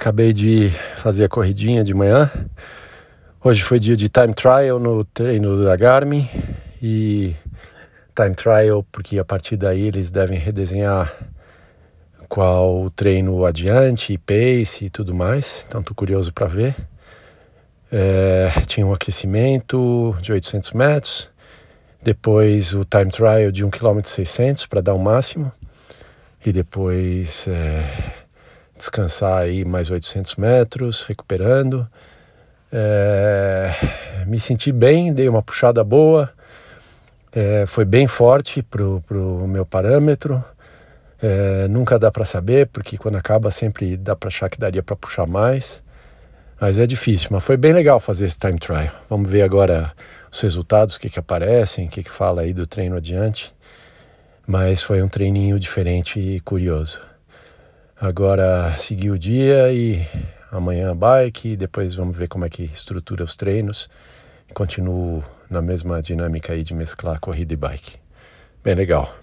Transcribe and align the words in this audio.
acabei 0.00 0.32
de 0.32 0.70
fazer 0.96 1.24
a 1.24 1.28
corridinha 1.28 1.84
de 1.84 1.92
manhã. 1.92 2.30
Hoje 3.44 3.62
foi 3.62 3.78
dia 3.78 3.94
de 3.94 4.08
time 4.08 4.32
trial 4.32 4.78
no 4.78 5.04
treino 5.04 5.62
da 5.62 5.76
Garmin 5.76 6.26
e 6.82 7.36
time 8.16 8.34
trial 8.34 8.82
porque 8.90 9.18
a 9.18 9.24
partir 9.26 9.58
daí 9.58 9.82
eles 9.82 10.10
devem 10.10 10.38
redesenhar 10.38 11.14
qual 12.30 12.88
treino 12.96 13.44
adiante, 13.44 14.16
pace 14.16 14.86
e 14.86 14.90
tudo 14.90 15.14
mais. 15.14 15.66
Então 15.68 15.82
tô 15.82 15.94
curioso 15.94 16.32
para 16.32 16.46
ver. 16.46 16.74
É, 17.92 18.50
tinha 18.66 18.86
um 18.86 18.94
aquecimento 18.94 20.16
de 20.22 20.32
800 20.32 20.72
metros, 20.72 21.30
depois 22.02 22.72
o 22.72 22.86
time 22.86 23.10
trial 23.10 23.52
de 23.52 23.66
1 23.66 23.70
km 23.70 24.00
600 24.02 24.64
para 24.64 24.80
dar 24.80 24.94
o 24.94 24.98
máximo 24.98 25.52
e 26.44 26.52
depois 26.52 27.46
é, 27.46 28.19
descansar 28.80 29.42
aí 29.42 29.64
mais 29.64 29.90
800 29.90 30.36
metros, 30.36 31.02
recuperando. 31.02 31.86
É, 32.72 33.72
me 34.26 34.40
senti 34.40 34.72
bem, 34.72 35.12
dei 35.12 35.28
uma 35.28 35.42
puxada 35.42 35.84
boa, 35.84 36.30
é, 37.32 37.64
foi 37.66 37.84
bem 37.84 38.06
forte 38.06 38.62
pro, 38.62 39.02
pro 39.06 39.46
meu 39.46 39.64
parâmetro. 39.64 40.42
É, 41.22 41.68
nunca 41.68 41.98
dá 41.98 42.10
para 42.10 42.24
saber, 42.24 42.66
porque 42.68 42.96
quando 42.96 43.16
acaba 43.16 43.50
sempre 43.50 43.96
dá 43.96 44.16
para 44.16 44.28
achar 44.28 44.48
que 44.48 44.58
daria 44.58 44.82
para 44.82 44.96
puxar 44.96 45.26
mais. 45.26 45.82
Mas 46.60 46.78
é 46.78 46.86
difícil, 46.86 47.28
mas 47.30 47.44
foi 47.44 47.56
bem 47.56 47.72
legal 47.72 48.00
fazer 48.00 48.26
esse 48.26 48.38
time 48.38 48.58
trial. 48.58 48.92
Vamos 49.08 49.28
ver 49.28 49.42
agora 49.42 49.92
os 50.30 50.40
resultados, 50.40 50.94
o 50.94 51.00
que, 51.00 51.10
que 51.10 51.18
aparecem, 51.18 51.86
o 51.86 51.88
que, 51.88 52.02
que 52.02 52.10
fala 52.10 52.42
aí 52.42 52.52
do 52.52 52.66
treino 52.66 52.96
adiante. 52.96 53.54
Mas 54.46 54.82
foi 54.82 55.02
um 55.02 55.08
treininho 55.08 55.58
diferente 55.58 56.18
e 56.18 56.40
curioso. 56.40 57.09
Agora 58.00 58.74
seguir 58.78 59.10
o 59.10 59.18
dia 59.18 59.70
e 59.70 60.06
amanhã 60.50 60.96
bike, 60.96 61.54
depois 61.54 61.94
vamos 61.94 62.16
ver 62.16 62.28
como 62.28 62.46
é 62.46 62.48
que 62.48 62.62
estrutura 62.62 63.22
os 63.22 63.36
treinos. 63.36 63.90
Continuo 64.54 65.22
na 65.50 65.60
mesma 65.60 66.00
dinâmica 66.00 66.54
aí 66.54 66.62
de 66.62 66.72
mesclar 66.72 67.20
corrida 67.20 67.52
e 67.52 67.56
bike. 67.58 67.98
Bem 68.64 68.74
legal. 68.74 69.14